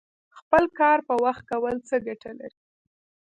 خپل 0.39 0.63
کار 0.79 0.97
په 1.07 1.13
وخت 1.23 1.43
کول 1.51 1.75
څه 1.87 1.95
ګټه 2.07 2.31
لري؟ 2.39 2.59